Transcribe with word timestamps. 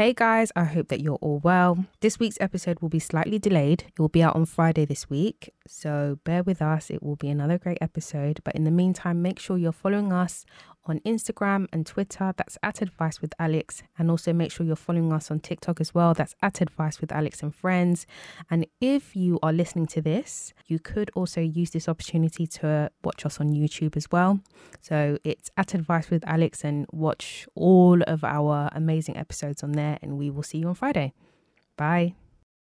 Hey 0.00 0.14
guys, 0.14 0.50
I 0.56 0.64
hope 0.64 0.88
that 0.88 1.02
you're 1.02 1.18
all 1.20 1.40
well. 1.40 1.84
This 2.00 2.18
week's 2.18 2.40
episode 2.40 2.80
will 2.80 2.88
be 2.88 2.98
slightly 2.98 3.38
delayed. 3.38 3.84
It 3.86 4.00
will 4.00 4.08
be 4.08 4.22
out 4.22 4.34
on 4.34 4.46
Friday 4.46 4.86
this 4.86 5.10
week, 5.10 5.52
so 5.66 6.18
bear 6.24 6.42
with 6.42 6.62
us. 6.62 6.88
It 6.88 7.02
will 7.02 7.16
be 7.16 7.28
another 7.28 7.58
great 7.58 7.76
episode. 7.82 8.40
But 8.42 8.54
in 8.54 8.64
the 8.64 8.70
meantime, 8.70 9.20
make 9.20 9.38
sure 9.38 9.58
you're 9.58 9.72
following 9.72 10.10
us 10.10 10.46
on 10.86 11.00
Instagram 11.00 11.66
and 11.72 11.86
Twitter. 11.86 12.32
That's 12.36 12.58
at 12.62 12.82
Advice 12.82 13.20
with 13.20 13.32
Alex. 13.38 13.82
And 13.98 14.10
also 14.10 14.32
make 14.32 14.52
sure 14.52 14.66
you're 14.66 14.76
following 14.76 15.12
us 15.12 15.30
on 15.30 15.40
TikTok 15.40 15.80
as 15.80 15.94
well. 15.94 16.14
That's 16.14 16.34
at 16.42 16.60
Advice 16.60 17.00
with 17.00 17.12
Alex 17.12 17.42
and 17.42 17.54
Friends. 17.54 18.06
And 18.50 18.66
if 18.80 19.14
you 19.14 19.38
are 19.42 19.52
listening 19.52 19.86
to 19.88 20.00
this, 20.00 20.52
you 20.66 20.78
could 20.78 21.10
also 21.14 21.40
use 21.40 21.70
this 21.70 21.88
opportunity 21.88 22.46
to 22.46 22.90
watch 23.04 23.26
us 23.26 23.40
on 23.40 23.52
YouTube 23.52 23.96
as 23.96 24.10
well. 24.10 24.40
So 24.80 25.18
it's 25.24 25.50
at 25.56 25.74
Advice 25.74 26.10
with 26.10 26.26
Alex 26.26 26.64
and 26.64 26.86
watch 26.92 27.46
all 27.54 28.02
of 28.02 28.24
our 28.24 28.70
amazing 28.72 29.16
episodes 29.16 29.62
on 29.62 29.72
there. 29.72 29.98
And 30.02 30.18
we 30.18 30.30
will 30.30 30.42
see 30.42 30.58
you 30.58 30.68
on 30.68 30.74
Friday. 30.74 31.12
Bye. 31.76 32.14